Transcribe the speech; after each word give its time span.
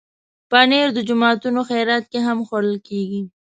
پنېر 0.49 0.87
د 0.93 0.99
جوماتونو 1.09 1.61
خیرات 1.69 2.03
کې 2.11 2.19
هم 2.27 2.37
خوړل 2.47 2.77
کېږي. 2.87 3.21